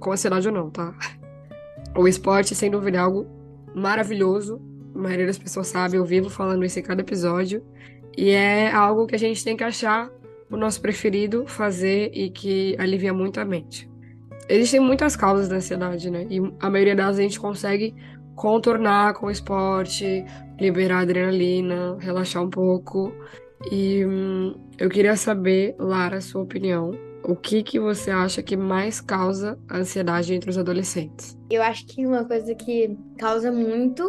Com 0.00 0.10
ansiedade 0.10 0.48
ou 0.48 0.52
não, 0.52 0.68
tá? 0.68 0.92
O 1.96 2.08
esporte, 2.08 2.52
sem 2.52 2.68
dúvida, 2.68 2.98
é 2.98 3.00
algo 3.00 3.26
maravilhoso. 3.76 4.60
A 4.94 4.98
maioria 4.98 5.26
das 5.26 5.38
pessoas 5.38 5.66
sabe, 5.66 5.98
eu 5.98 6.04
vivo 6.04 6.30
falando 6.30 6.64
isso 6.64 6.78
em 6.78 6.82
cada 6.82 7.02
episódio. 7.02 7.62
E 8.16 8.30
é 8.30 8.72
algo 8.72 9.06
que 9.06 9.14
a 9.14 9.18
gente 9.18 9.44
tem 9.44 9.54
que 9.56 9.62
achar 9.62 10.10
o 10.50 10.56
nosso 10.56 10.80
preferido 10.80 11.46
fazer 11.46 12.10
e 12.14 12.30
que 12.30 12.74
alivia 12.78 13.12
muito 13.12 13.38
a 13.38 13.44
mente. 13.44 13.90
Existem 14.48 14.80
muitas 14.80 15.14
causas 15.14 15.48
da 15.48 15.56
ansiedade, 15.56 16.10
né? 16.10 16.26
E 16.30 16.40
a 16.60 16.70
maioria 16.70 16.94
delas 16.94 17.18
a 17.18 17.22
gente 17.22 17.38
consegue 17.38 17.94
contornar 18.34 19.14
com 19.14 19.26
o 19.26 19.30
esporte, 19.30 20.24
liberar 20.58 21.00
adrenalina, 21.00 21.98
relaxar 21.98 22.42
um 22.42 22.48
pouco. 22.48 23.12
E 23.70 24.04
hum, 24.06 24.54
eu 24.78 24.88
queria 24.88 25.16
saber, 25.16 25.74
Lara, 25.78 26.20
sua 26.20 26.42
opinião. 26.42 26.92
O 27.28 27.34
que 27.34 27.60
que 27.64 27.80
você 27.80 28.12
acha 28.12 28.40
que 28.40 28.56
mais 28.56 29.00
causa 29.00 29.58
ansiedade 29.68 30.32
entre 30.32 30.48
os 30.48 30.56
adolescentes? 30.56 31.36
Eu 31.50 31.60
acho 31.60 31.84
que 31.84 32.06
uma 32.06 32.24
coisa 32.24 32.54
que 32.54 32.96
causa 33.18 33.50
muito 33.50 34.08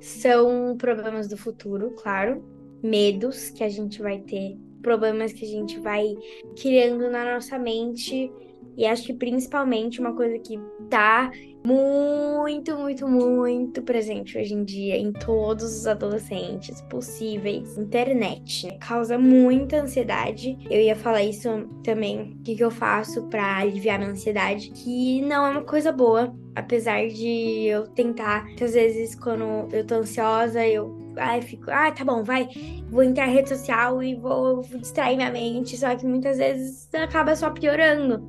são 0.00 0.74
problemas 0.78 1.28
do 1.28 1.36
futuro, 1.36 1.90
claro, 1.90 2.42
medos 2.82 3.50
que 3.50 3.62
a 3.62 3.68
gente 3.68 4.00
vai 4.00 4.18
ter, 4.20 4.56
problemas 4.80 5.34
que 5.34 5.44
a 5.44 5.48
gente 5.48 5.78
vai 5.78 6.14
criando 6.58 7.10
na 7.10 7.34
nossa 7.34 7.58
mente 7.58 8.32
e 8.76 8.86
acho 8.86 9.04
que 9.04 9.14
principalmente 9.14 10.00
uma 10.00 10.14
coisa 10.14 10.38
que 10.38 10.58
tá 10.88 11.30
muito, 11.66 12.76
muito, 12.76 13.08
muito 13.08 13.82
presente 13.82 14.36
hoje 14.36 14.52
em 14.52 14.64
dia 14.64 14.96
em 14.96 15.10
todos 15.12 15.64
os 15.64 15.86
adolescentes 15.86 16.82
possíveis. 16.82 17.78
Internet 17.78 18.68
causa 18.80 19.18
muita 19.18 19.80
ansiedade. 19.80 20.58
Eu 20.70 20.80
ia 20.80 20.94
falar 20.94 21.22
isso 21.22 21.48
também. 21.82 22.36
O 22.38 22.42
que, 22.42 22.54
que 22.56 22.64
eu 22.64 22.70
faço 22.70 23.22
para 23.28 23.58
aliviar 23.58 23.98
minha 23.98 24.10
ansiedade? 24.10 24.70
Que 24.70 25.22
não 25.22 25.46
é 25.46 25.50
uma 25.50 25.64
coisa 25.64 25.90
boa. 25.90 26.34
Apesar 26.54 27.08
de 27.08 27.66
eu 27.66 27.86
tentar, 27.88 28.46
às 28.62 28.74
vezes, 28.74 29.14
quando 29.16 29.68
eu 29.74 29.84
tô 29.84 29.96
ansiosa, 29.96 30.64
eu 30.64 30.96
ai, 31.16 31.42
fico, 31.42 31.70
ah, 31.70 31.90
tá 31.90 32.04
bom, 32.04 32.22
vai, 32.22 32.48
vou 32.88 33.02
entrar 33.02 33.26
na 33.26 33.32
rede 33.32 33.48
social 33.48 34.02
e 34.02 34.14
vou 34.14 34.60
distrair 34.62 35.16
minha 35.16 35.30
mente, 35.30 35.76
só 35.76 35.94
que 35.96 36.06
muitas 36.06 36.38
vezes 36.38 36.88
acaba 36.94 37.34
só 37.34 37.50
piorando 37.50 38.22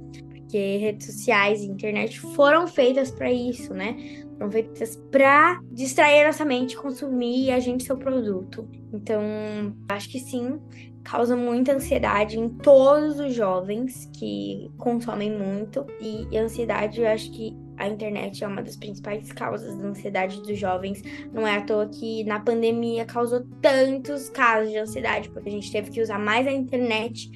porque 0.55 0.77
redes 0.77 1.07
sociais 1.07 1.61
e 1.61 1.65
internet 1.65 2.17
foram 2.17 2.65
feitas 2.65 3.11
para 3.11 3.29
isso, 3.29 3.73
né? 3.73 4.23
Foram 4.37 4.49
feitas 4.49 4.95
para 5.11 5.59
distrair 5.69 6.25
nossa 6.25 6.45
mente, 6.45 6.77
consumir 6.77 7.51
a 7.51 7.59
gente 7.59 7.83
seu 7.83 7.97
produto. 7.97 8.65
Então, 8.93 9.21
acho 9.89 10.09
que 10.09 10.19
sim, 10.19 10.57
causa 11.03 11.35
muita 11.35 11.73
ansiedade 11.73 12.39
em 12.39 12.47
todos 12.47 13.19
os 13.19 13.33
jovens 13.33 14.09
que 14.17 14.71
consomem 14.77 15.29
muito. 15.29 15.85
E 15.99 16.37
ansiedade, 16.37 17.01
eu 17.01 17.07
acho 17.07 17.29
que 17.31 17.53
a 17.75 17.89
internet 17.89 18.41
é 18.41 18.47
uma 18.47 18.63
das 18.63 18.77
principais 18.77 19.33
causas 19.33 19.77
da 19.77 19.87
ansiedade 19.87 20.41
dos 20.41 20.57
jovens. 20.57 21.01
Não 21.33 21.45
é 21.45 21.57
à 21.57 21.61
toa 21.61 21.89
que 21.89 22.23
na 22.23 22.39
pandemia 22.39 23.03
causou 23.03 23.45
tantos 23.61 24.29
casos 24.29 24.71
de 24.71 24.77
ansiedade, 24.77 25.29
porque 25.31 25.49
a 25.49 25.51
gente 25.51 25.69
teve 25.69 25.91
que 25.91 26.01
usar 26.01 26.17
mais 26.17 26.47
a 26.47 26.51
internet 26.51 27.29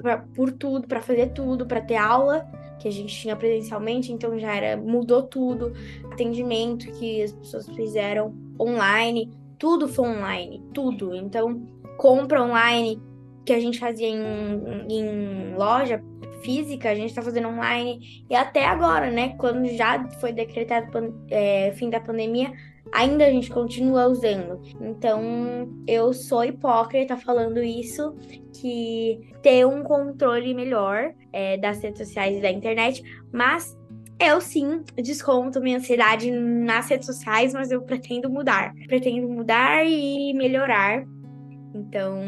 pra, 0.00 0.18
por 0.18 0.52
tudo, 0.52 0.86
para 0.86 1.00
fazer 1.00 1.32
tudo, 1.32 1.66
para 1.66 1.80
ter 1.80 1.96
aula 1.96 2.46
que 2.78 2.86
a 2.86 2.92
gente 2.92 3.14
tinha 3.14 3.34
presencialmente, 3.34 4.12
então 4.12 4.38
já 4.38 4.54
era 4.54 4.76
mudou 4.76 5.22
tudo, 5.22 5.72
atendimento 6.12 6.86
que 6.92 7.22
as 7.22 7.32
pessoas 7.32 7.68
fizeram 7.70 8.32
online, 8.58 9.30
tudo 9.58 9.88
foi 9.88 10.08
online, 10.08 10.62
tudo. 10.72 11.14
Então, 11.14 11.60
compra 11.96 12.42
online 12.42 13.02
que 13.44 13.52
a 13.52 13.60
gente 13.60 13.78
fazia 13.78 14.08
em, 14.08 14.86
em 14.88 15.54
loja 15.56 16.02
física, 16.42 16.90
a 16.90 16.94
gente 16.94 17.08
está 17.08 17.22
fazendo 17.22 17.48
online 17.48 18.24
e 18.30 18.34
até 18.34 18.64
agora, 18.64 19.10
né? 19.10 19.34
Quando 19.38 19.66
já 19.68 20.08
foi 20.20 20.32
decretado 20.32 21.14
é, 21.28 21.72
fim 21.72 21.90
da 21.90 21.98
pandemia, 21.98 22.52
ainda 22.92 23.26
a 23.26 23.30
gente 23.30 23.50
continua 23.50 24.06
usando. 24.06 24.60
Então, 24.80 25.68
eu 25.86 26.12
sou 26.12 26.44
hipócrita 26.44 27.16
falando 27.16 27.62
isso, 27.62 28.14
que 28.52 29.20
ter 29.42 29.66
um 29.66 29.82
controle 29.82 30.54
melhor 30.54 31.12
é, 31.32 31.56
das 31.56 31.82
redes 31.82 31.98
sociais 31.98 32.38
e 32.38 32.40
da 32.40 32.50
internet, 32.50 33.02
mas 33.32 33.76
eu 34.20 34.40
sim 34.40 34.82
desconto 34.96 35.60
minha 35.60 35.78
ansiedade 35.78 36.30
nas 36.30 36.88
redes 36.88 37.06
sociais, 37.06 37.52
mas 37.52 37.70
eu 37.70 37.82
pretendo 37.82 38.28
mudar. 38.28 38.74
Pretendo 38.88 39.28
mudar 39.28 39.84
e 39.86 40.34
melhorar. 40.34 41.04
Então, 41.72 42.18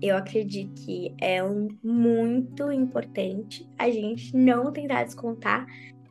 eu 0.00 0.16
acredito 0.16 0.72
que 0.84 1.14
é 1.20 1.42
um, 1.42 1.68
muito 1.82 2.70
importante 2.70 3.68
a 3.78 3.90
gente 3.90 4.36
não 4.36 4.70
tentar 4.70 5.04
descontar 5.04 5.66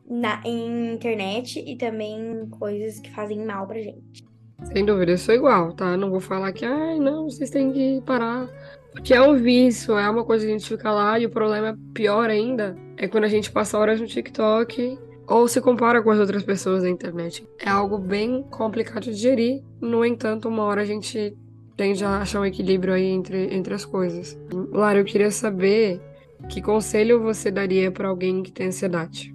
na, 0.08 0.40
em 0.44 0.94
internet 0.94 1.62
e 1.66 1.76
também 1.76 2.46
coisas 2.50 3.00
que 3.00 3.10
fazem 3.10 3.44
mal 3.44 3.66
pra 3.66 3.80
gente. 3.80 4.24
Sem 4.72 4.84
dúvida, 4.84 5.12
eu 5.12 5.18
sou 5.18 5.34
igual, 5.34 5.72
tá? 5.72 5.96
Não 5.96 6.10
vou 6.10 6.20
falar 6.20 6.52
que, 6.52 6.64
ai, 6.64 6.98
não, 6.98 7.28
vocês 7.28 7.50
têm 7.50 7.72
que 7.72 8.02
parar. 8.06 8.48
Porque 8.92 9.12
é 9.12 9.20
um 9.20 9.34
vício, 9.36 9.98
é 9.98 10.08
uma 10.08 10.24
coisa 10.24 10.44
que 10.46 10.52
a 10.52 10.56
gente 10.56 10.68
fica 10.68 10.90
lá 10.90 11.18
e 11.18 11.26
o 11.26 11.30
problema 11.30 11.68
é 11.70 11.74
pior 11.92 12.30
ainda 12.30 12.76
é 12.96 13.08
quando 13.08 13.24
a 13.24 13.28
gente 13.28 13.50
passa 13.50 13.78
horas 13.78 14.00
no 14.00 14.06
TikTok 14.06 14.98
ou 15.26 15.48
se 15.48 15.60
compara 15.60 16.02
com 16.02 16.10
as 16.10 16.18
outras 16.18 16.42
pessoas 16.42 16.82
na 16.82 16.90
internet. 16.90 17.46
É 17.58 17.68
algo 17.68 17.98
bem 17.98 18.42
complicado 18.50 19.04
de 19.04 19.14
gerir, 19.14 19.62
no 19.80 20.04
entanto, 20.04 20.48
uma 20.48 20.64
hora 20.64 20.82
a 20.82 20.84
gente 20.84 21.36
tende 21.76 22.04
a 22.04 22.18
achar 22.18 22.40
um 22.40 22.44
equilíbrio 22.44 22.94
aí 22.94 23.06
entre, 23.06 23.54
entre 23.54 23.74
as 23.74 23.84
coisas. 23.84 24.38
Lara, 24.70 24.98
eu 24.98 25.04
queria 25.04 25.30
saber 25.30 26.00
que 26.48 26.60
conselho 26.60 27.20
você 27.20 27.50
daria 27.50 27.90
para 27.90 28.08
alguém 28.08 28.42
que 28.42 28.52
tem 28.52 28.66
ansiedade? 28.66 29.33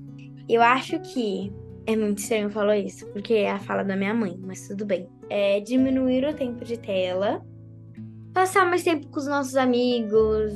Eu 0.50 0.64
acho 0.64 1.00
que 1.00 1.54
é 1.86 1.96
muito 1.96 2.18
estranho 2.18 2.50
falar 2.50 2.80
isso, 2.80 3.06
porque 3.10 3.36
é 3.36 3.52
a 3.52 3.60
fala 3.60 3.84
da 3.84 3.96
minha 3.96 4.16
mãe, 4.16 4.36
mas 4.42 4.68
tudo 4.68 4.84
bem. 4.84 5.08
É 5.30 5.60
diminuir 5.60 6.26
o 6.26 6.34
tempo 6.34 6.66
de 6.66 6.76
tela, 6.76 7.46
passar 8.34 8.66
mais 8.66 8.84
tempo 8.84 9.08
com 9.10 9.20
os 9.20 9.28
nossos 9.28 9.56
amigos, 9.56 10.54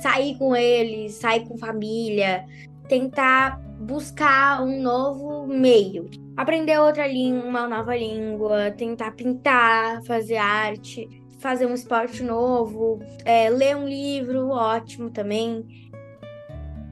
sair 0.00 0.36
com 0.38 0.56
eles, 0.56 1.14
sair 1.14 1.46
com 1.46 1.56
família, 1.56 2.44
tentar 2.88 3.60
buscar 3.78 4.60
um 4.60 4.82
novo 4.82 5.46
meio, 5.46 6.10
aprender 6.36 6.80
outra 6.80 7.06
língua, 7.06 7.44
uma 7.44 7.68
nova 7.68 7.96
língua, 7.96 8.72
tentar 8.72 9.12
pintar, 9.12 10.02
fazer 10.02 10.36
arte, 10.36 11.08
fazer 11.38 11.66
um 11.66 11.74
esporte 11.74 12.24
novo, 12.24 12.98
é, 13.24 13.48
ler 13.48 13.76
um 13.76 13.88
livro, 13.88 14.48
ótimo 14.48 15.10
também 15.10 15.87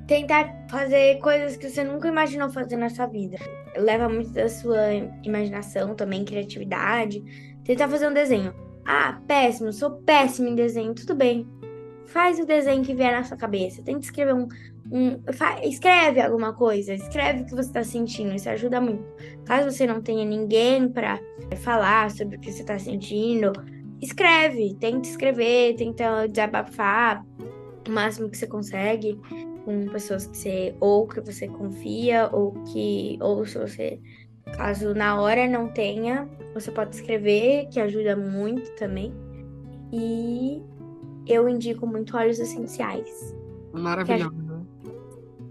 tentar 0.06 0.66
fazer 0.68 1.18
coisas 1.18 1.56
que 1.56 1.68
você 1.68 1.82
nunca 1.82 2.08
imaginou 2.08 2.48
fazer 2.48 2.76
na 2.76 2.88
sua 2.88 3.06
vida. 3.06 3.36
Leva 3.76 4.08
muito 4.08 4.30
da 4.30 4.48
sua 4.48 4.94
imaginação 5.22 5.94
também, 5.94 6.24
criatividade. 6.24 7.22
Tentar 7.64 7.88
fazer 7.88 8.08
um 8.08 8.14
desenho. 8.14 8.54
Ah, 8.84 9.20
péssimo, 9.26 9.72
sou 9.72 9.90
péssimo 9.90 10.48
em 10.48 10.54
desenho, 10.54 10.94
tudo 10.94 11.14
bem. 11.14 11.46
Faz 12.06 12.38
o 12.38 12.46
desenho 12.46 12.84
que 12.84 12.94
vier 12.94 13.12
na 13.12 13.24
sua 13.24 13.36
cabeça. 13.36 13.82
Tenta 13.82 13.98
escrever 13.98 14.32
um. 14.32 14.46
um 14.92 15.20
escreve 15.64 16.20
alguma 16.20 16.52
coisa, 16.52 16.94
escreve 16.94 17.42
o 17.42 17.46
que 17.46 17.50
você 17.50 17.68
está 17.68 17.82
sentindo, 17.82 18.32
isso 18.32 18.48
ajuda 18.48 18.80
muito. 18.80 19.04
Caso 19.44 19.72
você 19.72 19.86
não 19.88 20.00
tenha 20.00 20.24
ninguém 20.24 20.88
para 20.88 21.18
falar 21.56 22.12
sobre 22.12 22.36
o 22.36 22.40
que 22.40 22.52
você 22.52 22.60
está 22.60 22.78
sentindo, 22.78 23.52
escreve, 24.00 24.76
tenta 24.78 25.08
escrever, 25.08 25.74
tenta 25.74 26.28
desabafar 26.28 27.26
o 27.88 27.90
máximo 27.90 28.30
que 28.30 28.36
você 28.36 28.46
consegue 28.46 29.18
com 29.66 29.86
pessoas 29.88 30.26
que 30.28 30.36
você 30.36 30.74
ou 30.78 31.08
que 31.08 31.20
você 31.20 31.48
confia 31.48 32.30
ou 32.32 32.52
que 32.72 33.18
ou 33.20 33.44
se 33.44 33.58
você 33.58 34.00
caso 34.56 34.94
na 34.94 35.20
hora 35.20 35.48
não 35.48 35.66
tenha, 35.68 36.28
você 36.54 36.70
pode 36.70 36.94
escrever, 36.94 37.68
que 37.68 37.80
ajuda 37.80 38.16
muito 38.16 38.70
também. 38.76 39.12
E 39.92 40.62
eu 41.26 41.48
indico 41.48 41.84
muito 41.84 42.16
óleos 42.16 42.38
essenciais. 42.38 43.34
Maravilhoso. 43.72 44.32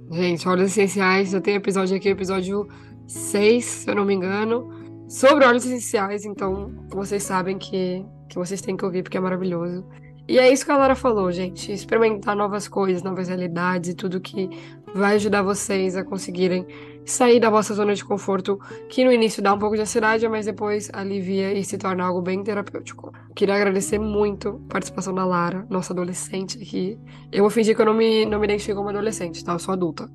Gente, 0.09 0.47
óleos 0.47 0.71
essenciais, 0.71 1.33
eu 1.33 1.41
tenho 1.41 1.57
episódio 1.57 1.97
aqui, 1.97 2.07
episódio 2.07 2.69
6, 3.05 3.65
se 3.65 3.89
eu 3.89 3.95
não 3.95 4.05
me 4.05 4.13
engano, 4.13 4.69
sobre 5.09 5.45
óleos 5.45 5.65
essenciais, 5.65 6.23
então 6.23 6.73
vocês 6.89 7.21
sabem 7.23 7.57
que, 7.57 8.05
que 8.29 8.35
vocês 8.35 8.61
têm 8.61 8.77
que 8.77 8.85
ouvir 8.85 9.03
porque 9.03 9.17
é 9.17 9.19
maravilhoso. 9.21 9.85
E 10.27 10.39
é 10.39 10.51
isso 10.51 10.65
que 10.65 10.71
a 10.71 10.77
Lara 10.77 10.95
falou, 10.95 11.31
gente. 11.31 11.71
Experimentar 11.71 12.35
novas 12.35 12.67
coisas, 12.67 13.03
novas 13.03 13.27
realidades 13.27 13.91
e 13.91 13.93
tudo 13.93 14.19
que 14.19 14.49
vai 14.93 15.15
ajudar 15.15 15.43
vocês 15.43 15.95
a 15.95 16.03
conseguirem 16.03 16.65
sair 17.05 17.39
da 17.39 17.49
vossa 17.49 17.73
zona 17.75 17.93
de 17.93 18.03
conforto, 18.03 18.59
que 18.89 19.05
no 19.05 19.11
início 19.11 19.41
dá 19.41 19.53
um 19.53 19.59
pouco 19.59 19.75
de 19.75 19.83
ansiedade, 19.83 20.27
mas 20.27 20.47
depois 20.47 20.89
alivia 20.91 21.53
e 21.53 21.63
se 21.63 21.77
torna 21.77 22.03
algo 22.03 22.21
bem 22.21 22.43
terapêutico. 22.43 23.13
Queria 23.35 23.55
agradecer 23.55 23.99
muito 23.99 24.61
a 24.67 24.73
participação 24.73 25.13
da 25.13 25.23
Lara, 25.23 25.67
nossa 25.69 25.93
adolescente 25.93 26.57
aqui. 26.57 26.97
Eu 27.31 27.43
vou 27.43 27.51
fingir 27.51 27.75
que 27.75 27.81
eu 27.81 27.85
não 27.85 27.93
me, 27.93 28.25
não 28.25 28.39
me 28.39 28.45
identifico 28.45 28.77
como 28.77 28.89
adolescente, 28.89 29.45
tá? 29.45 29.53
Eu 29.53 29.59
sou 29.59 29.73
adulta. 29.73 30.09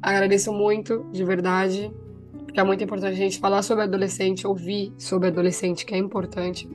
Agradeço 0.00 0.50
muito, 0.52 1.04
de 1.12 1.22
verdade, 1.22 1.92
porque 2.44 2.58
é 2.58 2.64
muito 2.64 2.82
importante 2.82 3.12
a 3.12 3.16
gente 3.16 3.38
falar 3.38 3.62
sobre 3.62 3.84
adolescente, 3.84 4.46
ouvir 4.46 4.94
sobre 4.96 5.28
adolescente, 5.28 5.84
que 5.84 5.94
é 5.94 5.98
importante 5.98 6.66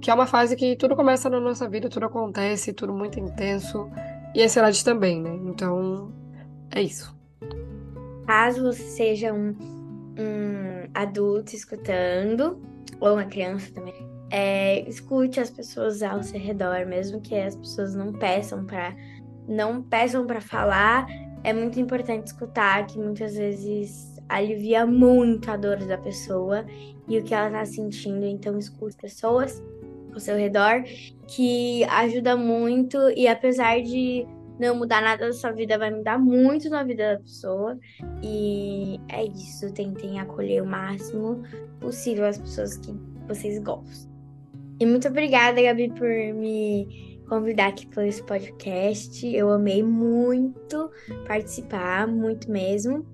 que 0.00 0.10
é 0.10 0.14
uma 0.14 0.26
fase 0.26 0.56
que 0.56 0.76
tudo 0.76 0.96
começa 0.96 1.28
na 1.28 1.40
nossa 1.40 1.68
vida, 1.68 1.88
tudo 1.88 2.06
acontece, 2.06 2.72
tudo 2.72 2.92
muito 2.92 3.18
intenso. 3.18 3.90
E 4.34 4.42
a 4.42 4.44
ansiedade 4.44 4.84
também, 4.84 5.20
né? 5.20 5.30
Então, 5.46 6.12
é 6.70 6.80
isso. 6.80 7.14
Caso 8.26 8.62
você 8.62 8.82
seja 8.82 9.32
um 9.32 9.54
um 10.20 10.90
adulto 10.94 11.54
escutando, 11.54 12.60
ou 13.00 13.14
uma 13.14 13.24
criança 13.24 13.72
também, 13.72 13.94
é, 14.30 14.88
escute 14.88 15.40
as 15.40 15.50
pessoas 15.50 16.02
ao 16.02 16.22
seu 16.22 16.38
redor, 16.38 16.86
mesmo 16.86 17.20
que 17.20 17.34
as 17.34 17.56
pessoas 17.56 17.94
não 17.94 18.12
peçam 18.12 18.64
para 18.64 18.94
não 19.48 19.82
peçam 19.82 20.26
para 20.26 20.40
falar, 20.40 21.08
é 21.42 21.52
muito 21.52 21.80
importante 21.80 22.28
escutar, 22.28 22.86
que 22.86 22.98
muitas 22.98 23.34
vezes 23.34 24.14
alivia 24.28 24.86
muito 24.86 25.50
a 25.50 25.56
dor 25.56 25.78
da 25.78 25.98
pessoa 25.98 26.64
e 27.08 27.18
o 27.18 27.24
que 27.24 27.34
ela 27.34 27.46
está 27.46 27.64
sentindo. 27.64 28.24
Então, 28.24 28.56
escute 28.56 28.96
pessoas 28.96 29.60
ao 30.12 30.20
seu 30.20 30.36
redor, 30.36 30.82
que 31.26 31.84
ajuda 31.84 32.36
muito 32.36 32.98
e 33.16 33.28
apesar 33.28 33.80
de 33.80 34.26
não 34.60 34.74
mudar 34.76 35.00
nada 35.00 35.26
da 35.26 35.32
sua 35.32 35.52
vida, 35.52 35.78
vai 35.78 35.90
mudar 35.90 36.18
muito 36.18 36.68
na 36.68 36.82
vida 36.82 37.14
da 37.14 37.20
pessoa. 37.20 37.78
E 38.22 39.00
é 39.08 39.24
isso, 39.24 39.72
tentem 39.72 40.20
acolher 40.20 40.62
o 40.62 40.66
máximo 40.66 41.42
possível 41.80 42.26
as 42.26 42.36
pessoas 42.36 42.76
que 42.76 42.92
vocês 43.26 43.58
gostam. 43.62 44.10
E 44.78 44.84
muito 44.84 45.08
obrigada, 45.08 45.62
Gabi, 45.62 45.88
por 45.88 46.08
me 46.08 47.20
convidar 47.26 47.68
aqui 47.68 47.86
para 47.86 48.06
esse 48.06 48.22
podcast. 48.22 49.26
Eu 49.34 49.50
amei 49.50 49.82
muito 49.82 50.90
participar, 51.26 52.06
muito 52.06 52.50
mesmo. 52.50 53.06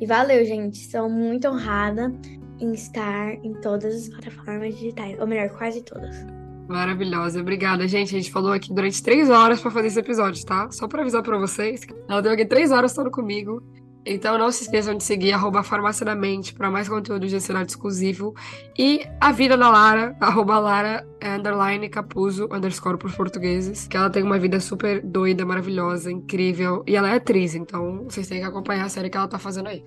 E 0.00 0.06
valeu, 0.06 0.44
gente. 0.44 0.78
Sou 0.78 1.08
muito 1.08 1.46
honrada 1.46 2.12
em 2.60 2.72
estar 2.72 3.34
em 3.44 3.52
todas 3.54 3.94
as 3.94 4.08
plataformas 4.08 4.74
digitais, 4.74 5.18
ou 5.18 5.26
melhor, 5.26 5.48
quase 5.50 5.82
todas. 5.82 6.24
Maravilhosa, 6.68 7.40
obrigada, 7.40 7.86
gente. 7.86 8.14
A 8.14 8.18
gente 8.18 8.32
falou 8.32 8.52
aqui 8.52 8.72
durante 8.72 9.02
três 9.02 9.28
horas 9.28 9.60
para 9.60 9.70
fazer 9.70 9.88
esse 9.88 10.00
episódio, 10.00 10.44
tá? 10.46 10.70
Só 10.70 10.88
para 10.88 11.02
avisar 11.02 11.22
para 11.22 11.36
vocês. 11.38 11.82
Ela 12.08 12.22
deu 12.22 12.32
aqui 12.32 12.46
três 12.46 12.70
horas 12.70 12.94
falando 12.94 13.10
comigo. 13.10 13.62
Então 14.06 14.36
não 14.36 14.50
se 14.52 14.64
esqueçam 14.64 14.94
de 14.94 15.02
seguir 15.02 15.32
arroba 15.32 15.62
Farmácia 15.62 16.04
da 16.04 16.14
Mente 16.14 16.52
para 16.52 16.70
mais 16.70 16.88
conteúdo 16.88 17.26
de 17.26 17.36
ansiedade 17.36 17.70
exclusivo. 17.70 18.34
E 18.78 19.00
a 19.20 19.32
vida 19.32 19.56
da 19.56 19.70
Lara, 19.70 20.14
arroba 20.20 20.58
Lara, 20.58 21.06
é 21.20 21.36
underline 21.36 21.88
Capuzo, 21.88 22.48
underscore 22.52 22.98
por 22.98 23.10
portugueses. 23.12 23.86
Que 23.86 23.96
ela 23.96 24.10
tem 24.10 24.22
uma 24.22 24.38
vida 24.38 24.60
super 24.60 25.02
doida, 25.02 25.44
maravilhosa, 25.46 26.12
incrível. 26.12 26.82
E 26.86 26.96
ela 26.96 27.10
é 27.10 27.16
atriz, 27.16 27.54
então 27.54 28.04
vocês 28.04 28.26
têm 28.26 28.40
que 28.40 28.46
acompanhar 28.46 28.84
a 28.84 28.90
série 28.90 29.08
que 29.08 29.16
ela 29.16 29.28
tá 29.28 29.38
fazendo 29.38 29.68
aí. 29.68 29.82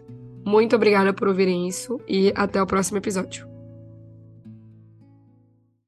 Muito 0.48 0.78
obrigada 0.78 1.14
por 1.14 1.28
ouvirem 1.28 1.68
isso 1.68 2.00
e 2.08 2.32
até 2.34 2.62
o 2.62 2.66
próximo 2.66 2.98
episódio. 2.98 3.57